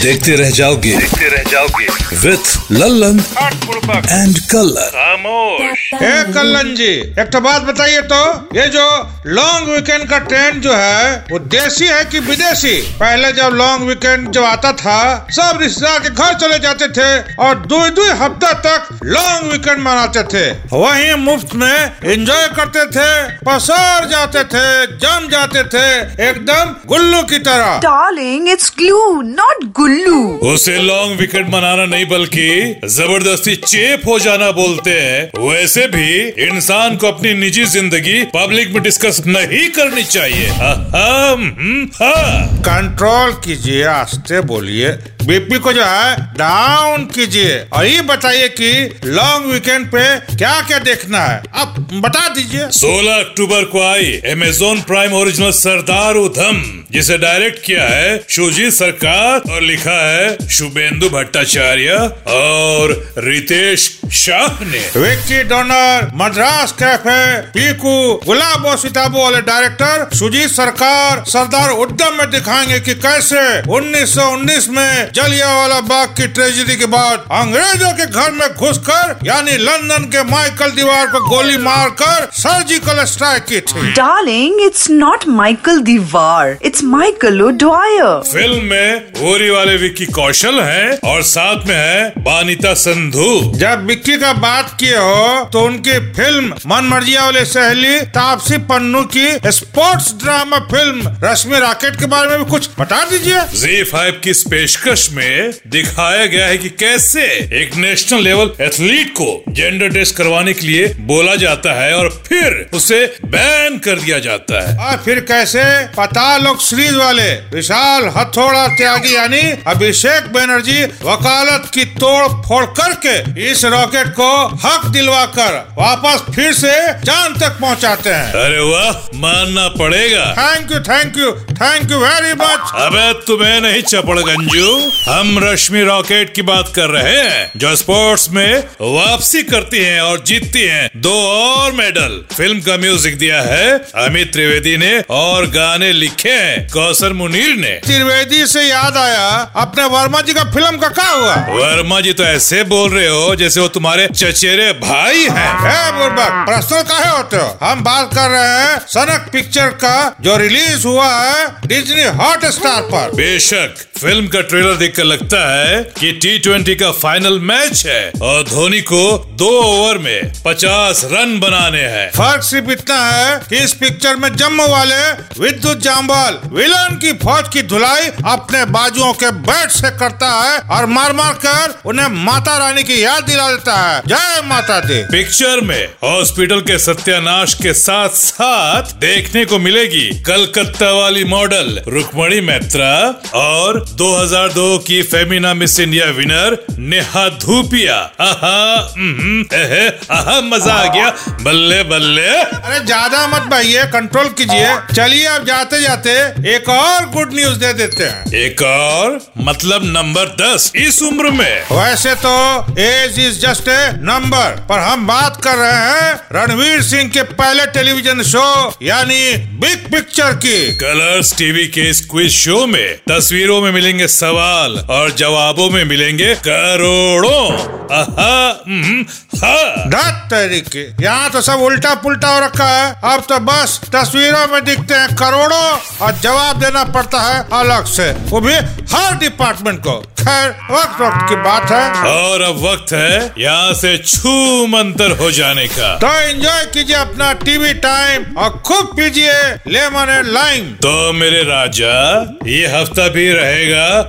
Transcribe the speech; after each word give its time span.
देखते 0.00 0.34
रह 0.36 0.50
जाओगे। 0.50 0.90
देखते 0.96 1.28
रह 1.28 1.42
जाओगे। 1.50 1.86
विथ 2.18 2.72
लल्लन 2.72 3.18
एंड 3.18 4.38
कलर। 4.50 4.90
खामोश। 4.90 5.80
ए 5.94 6.32
कल्लन 6.34 6.74
जी 6.74 6.90
एक 7.20 7.30
तो 7.32 7.40
बात 7.40 7.62
बताइए 7.62 8.00
तो 8.12 8.20
ये 8.56 8.66
जो 8.74 8.84
लॉन्ग 9.28 9.68
वीकेंड 9.68 10.08
का 10.10 10.18
ट्रेंड 10.28 10.60
जो 10.62 10.72
है 10.72 11.16
वो 11.30 11.38
देसी 11.54 11.86
है 11.86 12.04
कि 12.04 12.18
विदेशी? 12.20 12.74
पहले 13.00 13.32
जब 13.32 13.54
लॉन्ग 13.54 13.88
वीकेंड 13.88 14.30
जब 14.32 14.44
आता 14.44 14.72
था 14.74 15.00
सब 15.30 15.58
रिश्तेदार 15.62 15.98
के 15.98 16.10
घर 16.10 16.34
चले 16.34 16.58
जाते 16.58 16.88
थे 16.98 17.10
और 17.44 17.58
दो 17.66 17.78
दो 17.90 18.04
हफ़्ता 18.22 18.52
तक 18.66 18.88
लॉन्ग 19.06 19.52
वीकेंड 19.52 19.78
मनाते 19.80 20.22
थे। 20.32 20.46
वहीं 20.74 21.14
मुफ़्त 21.24 21.54
में 21.54 21.76
एंजॉय 22.04 22.46
करते 22.56 22.86
थे 22.96 23.10
पसार 23.44 24.08
जाते 24.10 24.44
थे 24.54 24.64
जम 24.98 25.28
जाते 25.30 25.64
थे 25.74 25.86
एकदम 26.28 26.74
गुल्लू 26.86 27.22
की 27.24 27.38
तरह। 27.40 27.80
Darling, 27.82 28.48
it's 28.48 28.70
glue, 28.78 29.22
not 29.34 29.68
gullu. 29.88 30.28
उसे 30.38 30.76
लॉन्ग 30.78 31.20
वीकेंड 31.20 31.48
मनाना 31.48 31.86
नहीं 31.86 32.06
बल्कि 32.06 32.76
ज़बरदस्ती 32.84 33.56
चेप 33.56 34.02
हो 34.06 34.18
जाना 34.18 34.50
बोलते 34.50 34.90
हैं। 34.90 35.48
वैसे 35.50 35.86
भी 35.86 36.28
इंसान 36.48 36.96
को 36.96 37.06
अपनी 37.06 37.34
निजी 37.34 37.64
ज़िंदगी 37.64 38.22
पब्लिक 38.24 38.72
में 38.74 38.82
डिस्कस 38.82 39.22
नहीं 39.26 39.68
करनी 39.68 40.04
चाहिए। 40.04 40.46
अहम, 40.46 41.56
हम्म, 41.58 41.84
हाँ। 41.84 42.58
कंट्रोल 42.58 43.32
कीजिए 43.32 43.84
आस्ते 43.84 44.40
बोलिए। 44.40 44.88
बीपी 45.22 45.58
को 45.58 45.72
जो 45.72 45.84
है 45.84 46.16
डाउन 46.16 47.04
कीजिए। 47.04 47.58
और 47.72 47.86
ये 47.86 48.00
बताइए 48.02 48.48
कि 48.48 48.98
लॉन्ग 49.04 49.46
वीकेंड 49.46 49.86
पे 49.86 50.36
क्या 50.36 50.60
क्या 50.60 50.78
देखना 50.78 51.18
है। 51.18 51.42
अब 51.54 51.88
बता 51.92 52.28
दीजिए। 52.28 52.68
16 52.70 53.14
अक्टूबर 53.14 53.64
को 53.64 53.82
आई 53.82 54.12
Amazon 54.32 54.80
prime 54.80 55.12
original 55.12 55.50
Sardar 55.50 56.14
Udham 56.14 56.84
जिसे 56.92 57.18
डायरेक्ट 57.18 57.64
किया 57.64 57.84
है 57.84 58.24
शुजीत 58.30 58.72
सरकार 58.72 59.52
और 59.52 59.62
लिखा 59.78 59.98
है 60.02 60.48
शुभेंदु 60.50 61.08
भट्टाचार्य 61.08 61.96
और 62.34 62.92
रितेश 63.26 63.82
शाह 64.18 64.64
ने 64.64 64.78
विक्की 65.00 65.42
डोनर 65.48 66.10
मद्रास 66.20 66.72
कैफ़े 66.78 67.20
पीकू 67.56 67.92
गुलाब 68.26 68.64
और 68.66 68.76
सिताबू 68.78 69.18
वाले 69.18 69.40
डायरेक्टर 69.48 70.08
सुजीत 70.18 70.50
सरकार 70.50 71.22
सरदार 71.32 71.70
उद्यम 71.84 72.14
में 72.18 72.30
दिखाएँगे 72.30 72.78
कि 72.88 72.94
कैसे 73.04 73.42
1919 73.62 74.68
में 74.76 75.10
जलियांवाला 75.14 75.80
बाग 75.92 76.14
की 76.20 76.26
ट्रेजिडी 76.38 76.76
के 76.76 76.86
बाद 76.96 77.26
अंग्रेज़ों 77.40 77.92
के 78.00 78.06
घर 78.06 78.30
में 78.40 78.48
घुसकर 78.48 79.18
यानी 79.26 79.56
लंदन 79.68 80.08
के 80.14 80.22
माइकल 80.30 80.70
दीवार 80.80 81.06
को 81.12 81.20
गोली 81.28 81.56
मारकर 81.68 82.28
सर्जिकल 82.40 83.04
स्ट्राइक 83.14 83.44
की 83.52 83.60
थी 83.72 83.94
Darling, 83.98 84.58
it's 84.64 84.88
not 84.96 85.26
Michael 85.38 85.80
Divar. 85.86 86.44
It's 86.68 86.82
Michael 86.96 87.40
O'Dwyer. 87.48 88.10
फ़िल्म 88.32 88.64
में 88.64 89.30
ओरी 89.30 89.50
वाले 89.50 89.67
विक्की 89.76 90.06
कौशल 90.12 90.60
हैं 90.60 90.98
और 91.08 91.22
साथ 91.24 91.66
में 91.66 91.74
है 91.76 92.08
बानिता 92.18 92.72
संधू। 92.76 93.52
जब 93.56 93.84
विक्की 93.86 94.16
का 94.18 94.32
बात 94.38 94.76
किए 94.80 94.96
हो 94.96 95.44
तो 95.52 95.60
उनकी 95.60 95.98
फ़िल्म 96.14 96.54
मन 96.66 96.84
मर्जिया 96.84 97.24
वाले 97.24 97.44
सहेली 97.44 98.00
तापसी 98.14 98.58
पन्नू 98.68 99.02
की 99.16 99.50
स्पोर्ट्स 99.52 100.12
ड्रामा 100.22 100.58
फ़िल्म 100.70 101.16
रश्मि 101.24 101.58
राकेट 101.58 101.96
के 101.96 102.06
बारे 102.06 102.30
में 102.30 102.38
भी 102.38 102.50
कुछ 102.50 102.68
बता 102.80 103.04
दीजिए। 103.04 103.40
जी 103.54 103.82
फाइव 103.84 104.20
की 104.24 104.30
इस 104.30 104.42
पेशकश 104.50 105.08
में 105.12 105.52
दिखाया 105.66 106.26
गया 106.26 106.46
है 106.46 106.58
कि 106.58 106.68
कैसे 106.78 107.24
एक 107.62 107.76
नेशनल 107.76 108.22
लेवल 108.22 108.52
एथलीट 108.60 109.12
को 109.12 109.42
जेंडर 109.50 109.90
टेस्ट 109.90 110.16
करवाने 110.16 110.52
के 110.52 110.66
लिए 110.66 110.86
बोला 111.08 111.34
जाता 111.36 111.72
है 111.80 111.92
और 111.96 112.08
फिर 112.26 112.66
उसे 112.74 113.04
बैन 113.26 113.78
कर 113.78 113.98
दिया 113.98 114.18
जाता 114.18 114.60
है। 114.60 114.76
और 114.86 114.96
फिर 115.04 115.20
कैसे 115.28 115.64
पता 115.96 116.36
लोग 116.36 116.60
सीरीज़ 116.60 116.96
वाले 116.96 117.30
विशाल 117.54 118.08
हथौड़ा 118.16 118.66
त्यागी 118.68 119.14
यानी 119.14 119.42
अभिषेक 119.66 120.32
बनर्जी 120.32 120.82
वकालत 121.04 121.70
की 121.74 121.84
तोड़ 121.98 122.26
फोड़ 122.46 122.64
करके 122.78 123.16
इस 123.50 123.64
रॉकेट 123.66 124.08
को 124.14 124.30
हक 124.64 124.86
दिलवा 124.88 125.24
कर 125.38 125.56
वापस 125.78 126.24
फिर 126.34 126.52
से 126.54 126.76
चाँद 127.04 127.40
तक 127.40 127.58
पहुंचाते 127.60 128.10
हैं। 128.10 128.32
अरे 128.34 128.60
वाह 128.62 129.18
मानना 129.18 129.66
पड़ेगा। 129.78 130.24
Thank 130.38 130.72
you 130.72 130.80
thank 130.82 131.18
you 131.18 131.30
thank 131.52 131.90
you 131.90 131.98
very 131.98 132.32
much 132.34 132.72
अबे 132.76 133.12
तुम्हें 133.26 133.60
नहीं 133.60 133.82
चपड़ 133.82 134.18
गंजू। 134.20 134.68
हम 135.08 135.38
रश्मि 135.44 135.82
रॉकेट 135.84 136.34
की 136.34 136.42
बात 136.44 136.72
कर 136.76 136.90
रहे 136.90 137.16
हैं 137.18 137.50
जो 137.56 137.74
स्पोर्ट्स 137.76 138.28
में 138.30 138.58
वापसी 138.80 139.42
करती 139.44 139.78
हैं 139.78 140.00
और 140.00 140.22
जीतती 140.26 140.62
हैं। 140.62 140.88
दो 140.96 141.14
और 141.28 141.72
मेडल। 141.72 142.20
फ़िल्म 142.32 142.60
का 142.60 142.76
म्यूज़िक 142.76 143.18
दिया 143.18 143.40
है 143.42 143.68
अमित 143.98 144.32
त्रिवेदी 144.32 144.76
ने 144.76 144.98
और 145.10 145.46
गाने 145.50 145.92
लिखे 145.92 146.30
हैं 146.30 146.66
कौशल 146.68 147.12
मुनीर 147.14 147.54
ने। 147.56 147.70
त्रिवेदी 147.84 148.46
से 148.46 148.62
याद 148.62 148.96
आया 148.96 149.28
अपने 149.56 149.84
वर्मा 149.84 150.20
जी 150.20 150.34
का 150.34 150.44
फ़िल्म 150.44 150.76
का 150.76 150.88
क्या 150.88 151.08
हुआ? 151.08 151.34
वर्मा 151.34 152.00
जी 152.00 152.12
तो 152.12 152.24
ऐसे 152.24 152.62
बोल 152.64 152.90
रहे 152.90 153.08
हो 153.08 153.36
जैसे 153.36 153.60
वो 153.60 153.68
तुम्हारे 153.68 154.06
चचेरे 154.06 154.72
भाई 154.72 155.22
हैं। 155.22 155.48
है 155.60 155.90
प्रश्न 155.90 156.44
पर्सनल 156.44 156.82
काहे 156.82 157.10
होते 157.16 157.36
हो? 157.36 157.58
हम 157.62 157.84
बात 157.84 158.14
कर 158.14 158.28
रहे 158.30 158.60
हैं 158.60 158.78
सनक 158.78 159.28
पिक्चर 159.32 159.68
का 159.68 160.16
जो 160.20 160.36
रिलीज़ 160.36 160.86
हुआ 160.86 161.08
है 161.24 161.46
डिजनी 161.66 162.04
हॉट 162.04 162.44
स्टार 162.44 162.82
पर। 162.82 163.10
बेशक। 163.14 163.74
फ़िल्म 163.98 164.26
का 164.28 164.40
ट्रेलर 164.40 164.74
देखकर 164.76 165.04
लगता 165.04 165.38
है 165.50 165.76
कि 166.00 166.10
टी 166.22 166.38
ट्वेंटी 166.38 166.74
का 166.76 166.90
फाइनल 166.92 167.38
मैच 167.40 167.84
है 167.86 168.10
और 168.22 168.42
धोनी 168.42 168.80
को 168.80 169.00
दो 169.38 169.48
ओवर 169.62 169.98
में 169.98 170.32
पचास 170.44 171.00
रन 171.12 171.38
बनाने 171.40 171.80
हैं। 171.86 172.08
फ़र्क 172.10 172.42
सिर्फ़ 172.42 172.70
इतना 172.70 172.98
है 173.06 173.40
कि 173.48 173.56
इस 173.56 173.72
पिक्चर 173.72 174.16
में 174.16 174.28
जम्मू 174.36 174.66
वाले 174.68 175.00
विद्युत 175.40 175.80
जाम्बाल 175.80 176.38
विलन 176.52 176.98
की 177.02 177.12
फौज 177.24 177.48
की 177.48 177.62
धुलाई 177.62 178.06
अपने 178.26 178.64
बाजुओं 178.68 179.12
के 179.14 179.30
बैट 179.48 179.70
से 179.70 179.90
करता 179.98 180.30
है 180.42 180.58
और 180.70 180.86
मार 180.88 181.12
मार 181.12 181.34
कर 181.46 181.74
उन्हें 181.86 182.06
माता 182.24 182.56
रानी 182.58 182.82
की 182.82 183.02
याद 183.04 183.24
दिला 183.24 183.50
देता 183.50 183.76
है। 183.78 184.00
जय 184.06 184.40
माता 184.44 184.78
दी। 184.80 185.02
पिक्चर 185.08 185.60
में 185.60 185.84
हॉस्पिटल 186.04 186.60
के 186.60 186.78
सत्यानाश 186.78 187.54
के 187.54 187.74
साथ 187.74 188.16
साथ 188.20 188.94
देखने 189.00 189.44
को 189.44 189.58
मिलेगी 189.58 190.08
कलकत्ता 190.22 190.92
वाली 190.92 191.24
मॉडल 191.24 191.80
रुक्मणी 191.88 192.40
मैत्रा 192.40 192.94
और 193.34 193.86
2002 193.96 194.78
की 194.78 195.02
Femina 195.04 195.52
Miss 195.54 195.78
India 195.80 196.06
winner 196.12 196.56
Neha 196.80 197.28
Dhupia. 197.38 197.94
आहा 198.20 198.58
हम्म, 198.96 199.40
एहे, 199.54 199.88
आहा 200.10 200.40
मज़ा 200.42 200.74
आ 200.74 200.86
गया। 200.94 201.10
बल्ले 201.42 201.82
बल्ले। 201.84 202.28
अरे 202.28 202.84
ज़्यादा 202.84 203.26
मत 203.26 203.48
भाइये 203.50 203.84
कंट्रोल 203.92 204.28
कीजिए। 204.38 204.68
चलिए 204.94 205.24
अब 205.26 205.44
जाते 205.44 205.80
जाते 205.82 206.10
एक 206.54 206.68
और 206.68 207.06
गुड 207.10 207.34
न्यूज़ 207.34 207.58
दे 207.58 207.72
देते 207.72 208.04
हैं। 208.04 208.32
एक 208.36 208.62
और 208.62 209.18
मतलब 209.40 209.84
नंबर 209.86 210.34
दस 210.40 210.70
इस 210.76 211.02
उम्र 211.02 211.30
में। 211.30 211.64
वैसे 211.72 212.14
तो 212.24 212.36
age 212.80 213.18
is 213.18 213.40
just 213.40 213.68
a 213.68 213.90
number 214.02 214.56
पर 214.68 214.78
हम 214.80 215.06
बात 215.06 215.40
कर 215.44 215.56
रहे 215.56 215.72
हैं 215.84 216.12
रणवीर 216.32 216.82
सिंह 216.82 217.08
के 217.08 217.22
पहले 217.34 217.66
टेलीविज़न 217.72 218.22
शो 218.24 218.46
यानी 218.82 219.20
बिग 219.60 219.90
पिक्चर 219.92 220.32
की। 220.36 220.58
कलर्स 220.76 221.36
टीवी 221.38 221.66
के 221.68 221.88
इस 221.90 222.04
क्विज 222.10 222.30
शो 222.32 222.66
में 222.66 222.96
तस्वीरों 223.08 223.60
में 223.60 223.70
मिलेंगे 223.78 224.08
सवाल 224.08 224.78
और 224.90 225.10
जवाबों 225.10 225.70
में 225.70 225.84
मिलेंगे 225.84 226.34
करोड़ों। 226.34 227.52
आहा, 227.96 228.62
हम्म, 228.66 229.02
हा। 229.38 230.18
तरीके 230.28 231.04
यहाँ 231.04 231.30
तो 231.30 231.40
सब 231.40 231.52
उल्टा 231.52 231.94
पुल्टा 231.94 232.28
हो 232.28 232.40
रखा 232.40 232.64
है। 232.64 233.00
अब 233.04 233.20
तो 233.20 233.38
बस 233.38 233.80
तस्वीरों 233.94 234.46
में 234.46 234.64
दिखते 234.64 234.94
हैं 234.94 235.14
करोड़ों 235.14 235.78
और 236.00 236.12
जवाब 236.12 236.56
देना 236.56 236.84
पड़ता 236.84 237.20
है 237.20 237.48
अलग 237.52 237.84
से। 237.84 238.10
वो 238.10 238.40
भी 238.40 238.54
हर 238.96 239.16
डिपार्टमेंट 239.16 239.78
को। 239.78 239.92
खैर 240.18 240.50
वक्त 240.50 241.00
वक्त 241.00 241.28
की 241.28 241.36
बात 241.36 241.70
है। 241.70 242.02
और 242.04 242.42
अब 242.42 242.62
वक्त 242.64 242.92
है 242.92 243.32
यहाँ 243.38 243.74
से 243.74 243.98
छू 243.98 244.66
मंतर 244.66 245.10
हो 245.10 245.30
जाने 245.30 245.66
का। 245.66 245.96
तो 245.96 246.06
एंजॉय 246.06 246.64
कीजिए 246.64 246.96
अपना 246.96 247.32
टीवी 247.32 247.74
टाइम 247.74 248.36
और 248.38 248.62
खूब 248.66 248.86
पीजिए 248.96 249.32
लेमन 249.68 250.06
एंड 250.10 250.26
लाइम। 250.26 250.64
तो 250.64 251.12
मेरे 251.12 251.42
राजा 251.42 252.22
ये 252.46 252.66
हफ़्ता 252.66 253.08
भी 253.08 253.32
रहेगा। 253.32 253.67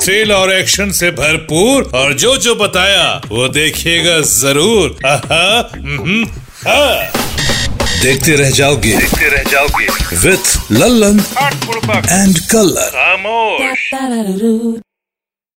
थ्रिल 0.00 0.32
और 0.32 0.52
एक्शन 0.52 0.90
से 0.90 1.10
भरपूर। 1.10 1.90
और 1.94 2.14
जो 2.14 2.36
जो 2.36 2.54
बताया 2.54 3.20
वो 3.28 3.48
देखिएगा 3.48 4.20
ज़रूर। 4.20 4.96
आहा, 5.06 5.70
हम्म, 5.74 6.26
देखते 8.02 8.36
रह 8.36 8.50
जाओगे। 8.50 8.96
देखते 8.96 9.28
रह 9.28 9.42
जाओगे। 9.42 10.16
विथ 10.16 10.72
लल्लन 10.72 11.24
एंड 12.10 12.38
कलर 12.38 12.80
खामोश. 12.80 14.89